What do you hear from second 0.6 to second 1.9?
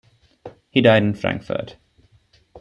He died in Frankfurt.